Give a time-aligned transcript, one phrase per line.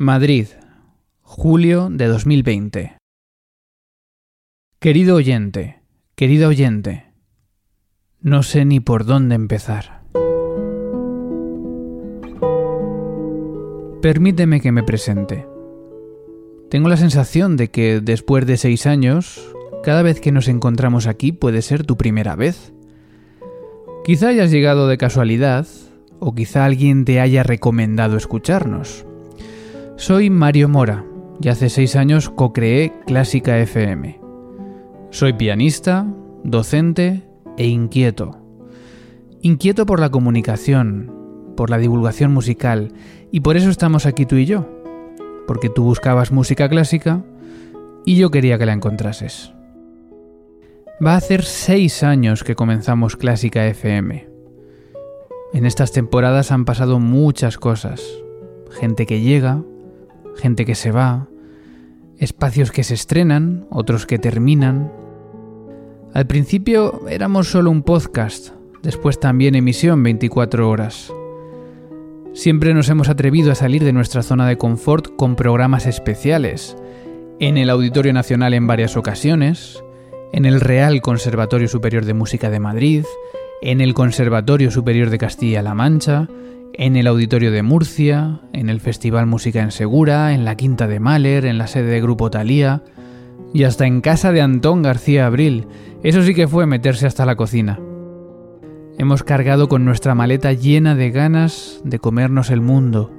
[0.00, 0.46] Madrid,
[1.22, 2.98] julio de 2020.
[4.78, 5.82] Querido oyente,
[6.14, 7.06] querida oyente,
[8.20, 10.04] no sé ni por dónde empezar.
[14.00, 15.48] Permíteme que me presente.
[16.70, 19.52] Tengo la sensación de que después de seis años,
[19.82, 22.72] cada vez que nos encontramos aquí puede ser tu primera vez.
[24.04, 25.66] Quizá hayas llegado de casualidad,
[26.20, 29.07] o quizá alguien te haya recomendado escucharnos.
[29.98, 31.04] Soy Mario Mora
[31.42, 34.20] y hace seis años co-creé Clásica FM.
[35.10, 36.06] Soy pianista,
[36.44, 37.24] docente
[37.56, 38.38] e inquieto.
[39.42, 41.12] Inquieto por la comunicación,
[41.56, 42.92] por la divulgación musical,
[43.32, 44.68] y por eso estamos aquí tú y yo.
[45.48, 47.24] Porque tú buscabas música clásica
[48.06, 49.52] y yo quería que la encontrases.
[51.04, 54.28] Va a hacer seis años que comenzamos Clásica FM.
[55.54, 58.00] En estas temporadas han pasado muchas cosas.
[58.70, 59.64] Gente que llega,
[60.38, 61.28] gente que se va,
[62.18, 64.92] espacios que se estrenan, otros que terminan.
[66.14, 68.50] Al principio éramos solo un podcast,
[68.82, 71.12] después también emisión 24 horas.
[72.32, 76.76] Siempre nos hemos atrevido a salir de nuestra zona de confort con programas especiales,
[77.40, 79.82] en el Auditorio Nacional en varias ocasiones,
[80.32, 83.04] en el Real Conservatorio Superior de Música de Madrid,
[83.62, 86.28] en el Conservatorio Superior de Castilla-La Mancha,
[86.78, 91.00] en el Auditorio de Murcia, en el Festival Música en Segura, en la Quinta de
[91.00, 92.84] Mahler, en la sede de Grupo Talía
[93.52, 95.66] y hasta en casa de Antón García Abril.
[96.04, 97.80] Eso sí que fue meterse hasta la cocina.
[98.96, 103.12] Hemos cargado con nuestra maleta llena de ganas de comernos el mundo,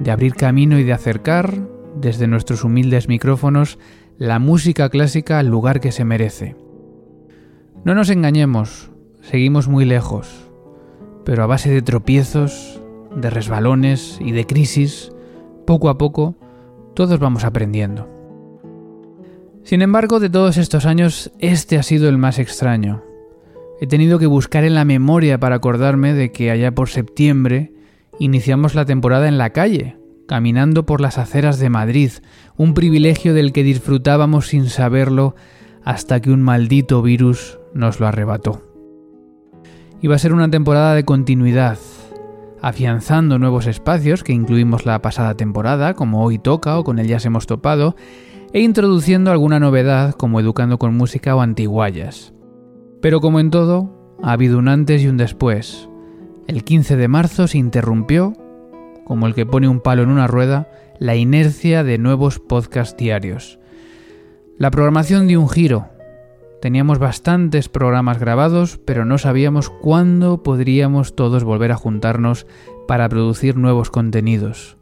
[0.00, 1.54] de abrir camino y de acercar,
[1.94, 3.78] desde nuestros humildes micrófonos,
[4.16, 6.56] la música clásica al lugar que se merece.
[7.84, 10.50] No nos engañemos, seguimos muy lejos,
[11.24, 12.80] pero a base de tropiezos,
[13.14, 15.12] de resbalones y de crisis,
[15.66, 16.36] poco a poco,
[16.94, 18.08] todos vamos aprendiendo.
[19.62, 23.02] Sin embargo, de todos estos años, este ha sido el más extraño.
[23.80, 27.72] He tenido que buscar en la memoria para acordarme de que allá por septiembre
[28.18, 29.96] iniciamos la temporada en la calle,
[30.26, 32.10] caminando por las aceras de Madrid,
[32.56, 35.36] un privilegio del que disfrutábamos sin saberlo
[35.84, 38.62] hasta que un maldito virus nos lo arrebató.
[40.00, 41.78] Iba a ser una temporada de continuidad,
[42.62, 47.26] afianzando nuevos espacios que incluimos la pasada temporada, como Hoy Toca o con el Jazz
[47.26, 47.96] Hemos Topado,
[48.52, 52.32] e introduciendo alguna novedad como Educando con Música o Antiguayas.
[53.00, 55.88] Pero como en todo, ha habido un antes y un después.
[56.46, 58.32] El 15 de marzo se interrumpió,
[59.04, 63.58] como el que pone un palo en una rueda, la inercia de nuevos podcasts diarios.
[64.56, 65.88] La programación dio un giro,
[66.60, 72.46] Teníamos bastantes programas grabados, pero no sabíamos cuándo podríamos todos volver a juntarnos
[72.88, 74.76] para producir nuevos contenidos.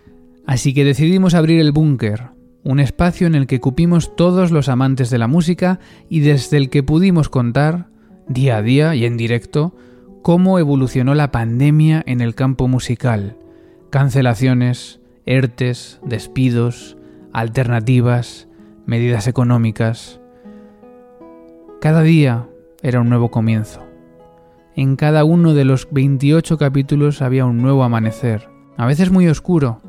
[0.46, 2.30] Así que decidimos abrir el búnker,
[2.62, 5.78] un espacio en el que cupimos todos los amantes de la música
[6.08, 7.88] y desde el que pudimos contar,
[8.28, 9.76] día a día y en directo,
[10.22, 13.36] cómo evolucionó la pandemia en el campo musical.
[13.90, 16.96] Cancelaciones, ERTES, despidos,
[17.32, 18.48] alternativas,
[18.86, 20.20] medidas económicas.
[21.80, 22.48] Cada día
[22.82, 23.86] era un nuevo comienzo.
[24.74, 28.48] En cada uno de los 28 capítulos había un nuevo amanecer,
[28.78, 29.82] a veces muy oscuro,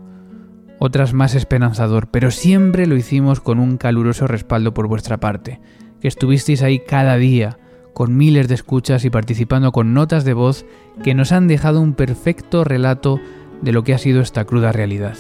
[0.80, 5.62] otras más esperanzador, pero siempre lo hicimos con un caluroso respaldo por vuestra parte,
[6.02, 7.58] que estuvisteis ahí cada día,
[7.94, 10.66] con miles de escuchas y participando con notas de voz
[11.04, 13.20] que nos han dejado un perfecto relato
[13.62, 15.16] de lo que ha sido esta cruda realidad.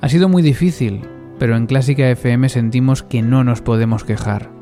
[0.00, 1.02] Ha sido muy difícil,
[1.38, 4.55] pero en Clásica FM sentimos que no nos podemos quejar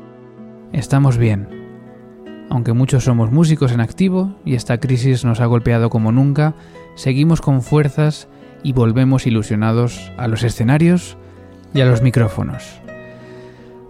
[0.79, 1.47] estamos bien.
[2.49, 6.53] Aunque muchos somos músicos en activo y esta crisis nos ha golpeado como nunca,
[6.95, 8.27] seguimos con fuerzas
[8.63, 11.17] y volvemos ilusionados a los escenarios
[11.73, 12.81] y a los micrófonos.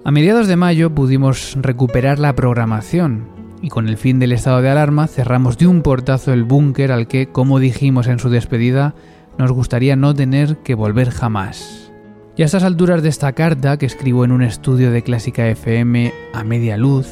[0.04, 3.28] A mediados de mayo pudimos recuperar la programación
[3.62, 7.08] y con el fin del estado de alarma cerramos de un portazo el búnker al
[7.08, 8.94] que, como dijimos en su despedida,
[9.38, 11.92] nos gustaría no tener que volver jamás.
[12.38, 16.12] Y a estas alturas de esta carta, que escribo en un estudio de Clásica FM
[16.34, 17.08] a media luz,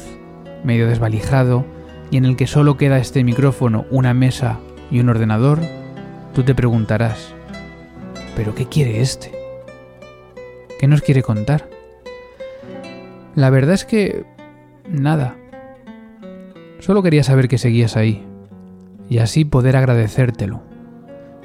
[0.64, 1.64] medio desvalijado,
[2.10, 4.58] y en el que solo queda este micrófono, una mesa
[4.90, 5.60] y un ordenador,
[6.34, 7.34] tú te preguntarás,
[8.36, 9.32] ¿pero qué quiere este?
[10.78, 11.70] ¿Qué nos quiere contar?
[13.34, 14.26] La verdad es que...
[14.90, 15.36] nada.
[16.80, 18.26] Solo quería saber que seguías ahí,
[19.08, 20.62] y así poder agradecértelo.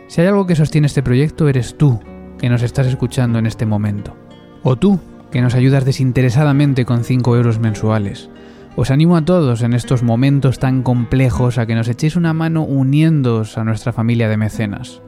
[0.07, 2.01] Si hay algo que sostiene este proyecto, eres tú,
[2.39, 4.15] que nos estás escuchando en este momento.
[4.63, 5.00] O tú,
[5.31, 8.30] que nos ayudas desinteresadamente con 5 euros mensuales.
[8.75, 12.63] Os animo a todos en estos momentos tan complejos a que nos echéis una mano
[12.63, 15.01] uniéndoos a nuestra familia de mecenas.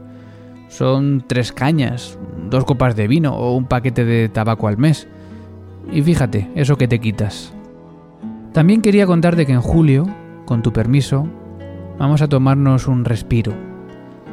[0.68, 2.18] Son tres cañas,
[2.50, 5.08] dos copas de vino o un paquete de tabaco al mes.
[5.92, 7.54] Y fíjate, eso que te quitas.
[8.54, 10.08] También quería contarte que en julio,
[10.46, 11.28] con tu permiso,
[11.98, 13.71] vamos a tomarnos un respiro.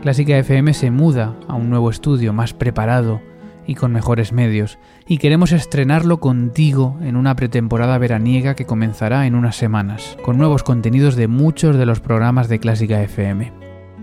[0.03, 3.21] Clásica FM se muda a un nuevo estudio más preparado
[3.67, 9.35] y con mejores medios, y queremos estrenarlo contigo en una pretemporada veraniega que comenzará en
[9.35, 13.53] unas semanas, con nuevos contenidos de muchos de los programas de Clásica FM.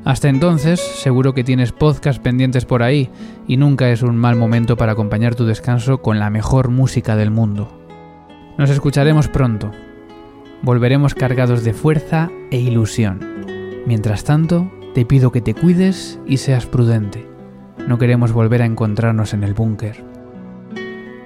[0.03, 3.09] Hasta entonces, seguro que tienes podcast pendientes por ahí,
[3.47, 7.31] y nunca es un mal momento para acompañar tu descanso con la mejor música del
[7.31, 7.81] mundo.
[8.57, 9.71] Nos escucharemos pronto.
[10.61, 13.19] Volveremos cargados de fuerza e ilusión.
[13.87, 17.27] Mientras tanto, te pido que te cuides y seas prudente.
[17.85, 20.05] No queremos volver a encontrarnos en el búnker.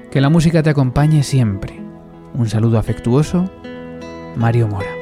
[0.10, 1.80] Que la música te acompañe siempre.
[2.34, 3.46] Un saludo afectuoso,
[4.36, 4.99] Mario Mora.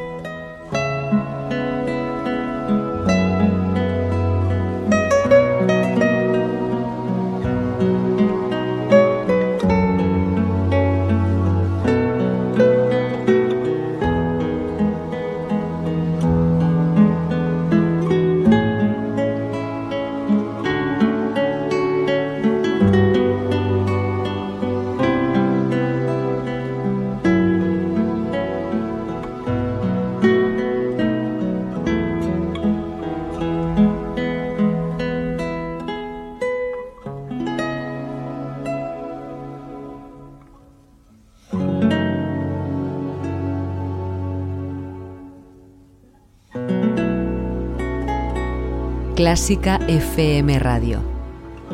[49.18, 51.02] Clásica FM Radio.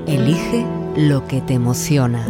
[0.08, 2.26] Elige lo que te emociona.